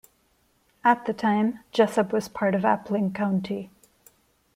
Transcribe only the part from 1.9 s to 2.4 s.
was